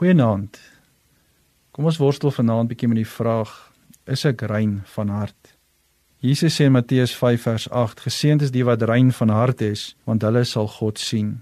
Goeienaand. 0.00 0.56
Kom 1.76 1.84
ons 1.84 1.98
worstel 2.00 2.32
vanaand 2.32 2.70
bietjie 2.70 2.88
met 2.88 3.02
die 3.02 3.10
vraag: 3.14 3.50
Is 4.08 4.22
ek 4.24 4.46
rein 4.48 4.78
van 4.94 5.10
hart? 5.12 5.50
Jesus 6.24 6.54
sê 6.56 6.70
in 6.70 6.72
Matteus 6.72 7.12
5 7.12 7.42
vers 7.44 7.66
8: 7.68 8.00
Geseënd 8.06 8.46
is 8.46 8.52
die 8.54 8.64
wat 8.64 8.80
rein 8.88 9.10
van 9.12 9.28
hart 9.28 9.60
is, 9.60 9.82
want 10.08 10.24
hulle 10.24 10.40
sal 10.48 10.70
God 10.72 10.96
sien. 10.96 11.34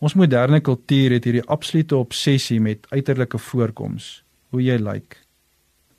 Ons 0.00 0.16
moderne 0.16 0.62
kultuur 0.64 1.18
het 1.18 1.28
hierdie 1.28 1.44
absolute 1.44 1.98
obsessie 2.00 2.56
met 2.56 2.88
uiterlike 2.88 3.36
voorkoms, 3.50 4.22
hoe 4.48 4.64
jy 4.64 4.78
lyk. 4.80 5.18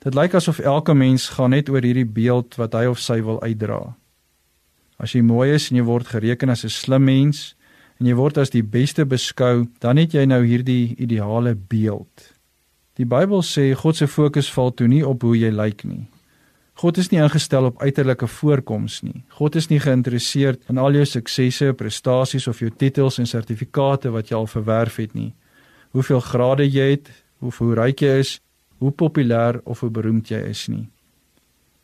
Dit 0.02 0.18
lyk 0.18 0.34
asof 0.34 0.58
elke 0.58 0.94
mens 0.94 1.28
gaan 1.38 1.54
net 1.54 1.70
oor 1.70 1.86
hierdie 1.86 2.08
beeld 2.18 2.58
wat 2.58 2.74
hy 2.74 2.88
of 2.90 2.98
sy 2.98 3.20
wil 3.22 3.38
uitdra. 3.46 3.94
As 4.98 5.14
jy 5.14 5.22
mooi 5.22 5.52
is 5.54 5.70
en 5.70 5.78
jy 5.78 5.86
word 5.86 6.10
gereken 6.10 6.50
as 6.50 6.66
'n 6.66 6.78
slim 6.82 7.06
mens, 7.06 7.54
en 8.00 8.08
jy 8.08 8.16
word 8.16 8.38
as 8.38 8.52
die 8.52 8.64
beste 8.64 9.06
beskou, 9.08 9.66
dan 9.80 10.00
het 10.00 10.14
jy 10.14 10.26
nou 10.28 10.42
hierdie 10.44 10.94
ideale 10.98 11.54
beeld. 11.54 12.32
Die 12.96 13.04
Bybel 13.08 13.42
sê 13.44 13.72
God 13.76 13.96
se 13.98 14.08
fokus 14.08 14.48
val 14.52 14.72
toe 14.72 14.88
nie 14.88 15.02
op 15.04 15.24
hoe 15.24 15.36
jy 15.36 15.50
lyk 15.52 15.84
nie. 15.84 16.06
God 16.76 16.98
is 17.00 17.08
nie 17.08 17.22
ingestel 17.24 17.70
op 17.70 17.78
uiterlike 17.80 18.26
voorkoms 18.28 18.98
nie. 19.04 19.22
God 19.38 19.56
is 19.56 19.70
nie 19.70 19.80
geïnteresseerd 19.80 20.68
in 20.68 20.80
al 20.80 20.96
jou 20.98 21.06
suksesse, 21.08 21.70
prestasies 21.72 22.48
of 22.48 22.60
jou 22.60 22.68
titels 22.68 23.16
en 23.20 23.28
sertifikate 23.28 24.12
wat 24.12 24.28
jy 24.28 24.36
al 24.36 24.48
verwerf 24.50 24.98
het 25.00 25.14
nie. 25.16 25.30
Hoeveel 25.96 26.20
grade 26.20 26.66
jy 26.68 26.90
het, 26.96 27.08
hoe 27.40 27.52
hoe 27.58 27.74
ryk 27.76 28.04
jy 28.04 28.18
is, 28.20 28.34
hoe 28.78 28.92
populêr 28.92 29.60
of 29.64 29.80
hoe 29.80 29.90
beroemd 29.90 30.28
jy 30.30 30.42
is 30.50 30.66
nie. 30.68 30.84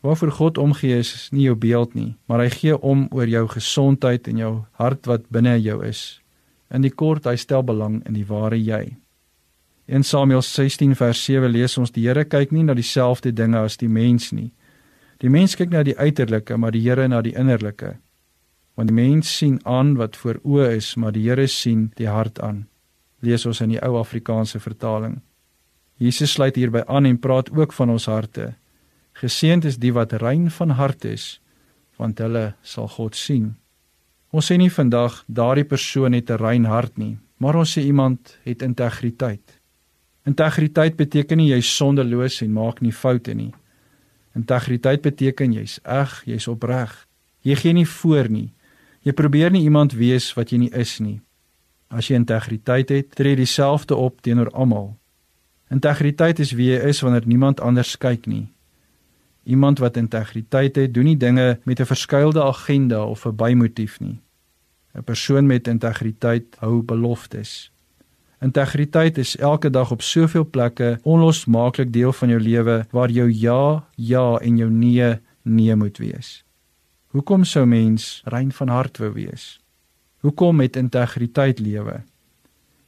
Waarvoor 0.03 0.33
God 0.35 0.59
omgee 0.59 0.99
is 0.99 1.29
nie 1.31 1.45
jou 1.47 1.55
beeld 1.55 1.95
nie, 1.95 2.17
maar 2.27 2.43
hy 2.43 2.51
gee 2.51 2.79
om 2.79 3.07
oor 3.15 3.29
jou 3.31 3.45
gesondheid 3.49 4.27
en 4.29 4.41
jou 4.41 4.53
hart 4.81 5.07
wat 5.07 5.29
binne 5.31 5.55
jou 5.63 5.79
is. 5.87 6.19
In 6.75 6.83
die 6.83 6.91
kort, 6.91 7.29
hy 7.29 7.37
stel 7.39 7.63
belang 7.63 8.01
in 8.09 8.17
die 8.19 8.27
ware 8.27 8.59
jy. 8.59 8.97
In 9.87 10.03
Samuel 10.03 10.43
16 10.43 10.97
vers 10.99 11.21
7 11.25 11.51
lees 11.53 11.79
ons 11.79 11.93
die 11.95 12.07
Here 12.09 12.25
kyk 12.25 12.51
nie 12.51 12.65
na 12.67 12.75
dieselfde 12.75 13.31
dinge 13.31 13.61
as 13.63 13.77
die 13.79 13.91
mens 13.91 14.31
nie. 14.33 14.51
Die 15.23 15.31
mens 15.31 15.55
kyk 15.55 15.71
na 15.71 15.83
die 15.87 15.95
uiterlike, 15.99 16.57
maar 16.57 16.75
die 16.75 16.83
Here 16.83 17.07
na 17.09 17.21
die 17.23 17.35
innerlike. 17.39 17.97
Want 18.75 18.89
die 18.89 18.97
mens 18.97 19.31
sien 19.37 19.61
aan 19.69 19.95
wat 20.01 20.17
voor 20.17 20.41
oë 20.43 20.71
is, 20.79 20.97
maar 20.97 21.13
die 21.15 21.29
Here 21.29 21.47
sien 21.47 21.93
die 21.99 22.09
hart 22.09 22.41
aan. 22.41 22.65
Lees 23.23 23.47
ons 23.47 23.61
in 23.63 23.77
die 23.77 23.83
ou 23.83 24.01
Afrikaanse 24.01 24.59
vertaling. 24.59 25.21
Jesus 26.03 26.33
sluit 26.35 26.57
hierby 26.59 26.83
aan 26.91 27.07
en 27.07 27.21
praat 27.23 27.53
ook 27.55 27.73
van 27.73 27.91
ons 27.95 28.09
harte. 28.11 28.55
Geseënd 29.13 29.65
is 29.65 29.79
die 29.79 29.93
wat 29.93 30.13
rein 30.13 30.51
van 30.51 30.71
hart 30.79 31.05
is, 31.05 31.41
want 31.97 32.19
hulle 32.19 32.55
sal 32.63 32.89
God 32.89 33.17
sien. 33.17 33.55
Ons 34.33 34.49
sê 34.49 34.57
nie 34.57 34.73
vandag 34.73 35.23
daardie 35.29 35.69
persoon 35.69 36.13
het 36.13 36.31
'n 36.31 36.41
rein 36.41 36.65
hart 36.65 36.97
nie, 36.99 37.19
maar 37.37 37.57
ons 37.57 37.77
sê 37.77 37.83
iemand 37.85 38.39
het 38.45 38.63
integriteit. 38.63 39.61
Integriteit 40.25 40.97
beteken 40.97 41.39
nie 41.39 41.51
jy's 41.51 41.77
sondeloos 41.77 42.43
en 42.43 42.53
maak 42.53 42.81
nie 42.81 42.93
foute 42.93 43.35
nie. 43.35 43.53
Integriteit 44.35 45.03
beteken 45.03 45.53
jy's 45.53 45.81
eg, 45.85 46.23
jy's 46.25 46.49
opreg. 46.49 47.07
Jy 47.43 47.55
gee 47.55 47.73
nie 47.73 47.87
voor 47.87 48.29
nie. 48.31 48.53
Jy 49.03 49.13
probeer 49.13 49.51
nie 49.51 49.65
iemand 49.67 49.93
wees 49.93 50.35
wat 50.35 50.51
jy 50.51 50.59
nie 50.59 50.73
is 50.79 51.01
nie. 51.01 51.21
As 51.91 52.09
jy 52.09 52.17
integriteit 52.17 52.89
het, 52.89 53.15
tree 53.15 53.37
dieselfde 53.37 53.97
op 53.97 54.23
teenoor 54.23 54.51
almal. 54.51 54.97
Integriteit 55.71 56.39
is 56.39 56.53
wie 56.53 56.71
jy 56.71 56.79
is 56.89 57.03
wanneer 57.03 57.27
niemand 57.27 57.61
anders 57.61 57.97
kyk 57.99 58.27
nie. 58.27 58.47
Iemand 59.45 59.79
wat 59.79 59.97
integriteit 59.97 60.77
het, 60.77 60.95
doen 60.95 61.05
nie 61.05 61.17
dinge 61.17 61.61
met 61.65 61.81
'n 61.81 61.85
verskuilde 61.85 62.43
agenda 62.43 63.05
of 63.05 63.27
'n 63.27 63.37
bymotief 63.37 64.01
nie. 64.01 64.21
'n 64.95 65.05
Persoon 65.05 65.47
met 65.47 65.69
integriteit 65.69 66.57
hou 66.59 66.83
beloftes. 66.83 67.73
Integriteit 68.41 69.19
is 69.19 69.37
elke 69.37 69.71
dag 69.71 69.91
op 69.91 70.03
soveel 70.03 70.51
plekke 70.51 70.99
onlosmaaklik 71.03 71.93
deel 71.93 72.13
van 72.13 72.29
jou 72.29 72.41
lewe 72.41 72.87
waar 72.91 73.11
jou 73.11 73.31
ja 73.31 73.89
ja 73.95 74.39
en 74.39 74.57
jou 74.57 74.71
nee 74.71 75.19
nee 75.43 75.77
moet 75.77 75.99
wees. 75.99 76.45
Hoekom 77.07 77.45
sou 77.45 77.67
mens 77.67 78.23
rein 78.25 78.53
van 78.53 78.69
hart 78.69 78.99
wou 78.99 79.13
wees? 79.13 79.61
Hoekom 80.21 80.57
met 80.57 80.77
integriteit 80.77 81.59
lewe? 81.59 82.03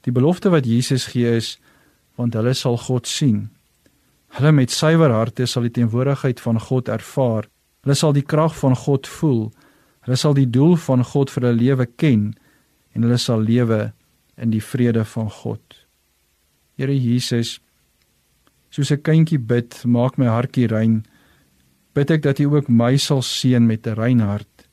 Die 0.01 0.13
belofte 0.13 0.49
wat 0.49 0.67
Jesus 0.67 1.07
gee 1.07 1.37
is 1.37 1.59
want 2.15 2.35
hulle 2.35 2.53
sal 2.55 2.77
God 2.79 3.07
sien. 3.07 3.54
Hulle 4.35 4.51
met 4.51 4.73
suiwer 4.75 5.13
harte 5.15 5.47
sal 5.47 5.69
die 5.69 5.75
teenwoordigheid 5.77 6.41
van 6.43 6.59
God 6.59 6.89
ervaar. 6.91 7.47
Hulle 7.87 7.95
sal 7.95 8.15
die 8.17 8.25
krag 8.27 8.57
van 8.59 8.75
God 8.75 9.07
voel. 9.07 9.45
Hulle 10.03 10.17
sal 10.19 10.35
die 10.35 10.49
doel 10.51 10.75
van 10.89 11.05
God 11.07 11.31
vir 11.31 11.47
hulle 11.47 11.61
lewe 11.61 11.87
ken 11.87 12.33
en 12.95 13.07
hulle 13.07 13.19
sal 13.21 13.45
lewe 13.47 13.93
in 14.41 14.51
die 14.51 14.63
vrede 14.63 15.05
van 15.07 15.31
God. 15.31 15.63
Here 16.75 16.95
Jesus, 16.95 17.61
soos 18.71 18.91
'n 18.91 19.03
kindjie 19.03 19.39
bid, 19.39 19.85
maak 19.87 20.19
my 20.19 20.27
hartjie 20.27 20.67
rein. 20.67 21.07
Bid 21.95 22.11
ek 22.11 22.23
dat 22.23 22.41
U 22.41 22.57
ook 22.57 22.69
my 22.69 22.97
sal 22.97 23.23
seën 23.23 23.67
met 23.67 23.87
'n 23.87 23.95
rein 23.95 24.21
hart. 24.21 24.67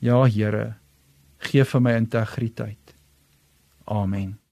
Ja, 0.00 0.24
Here, 0.24 0.76
gee 1.38 1.64
vir 1.64 1.80
my 1.80 1.92
integriteit. 1.96 2.94
Amen. 3.86 4.43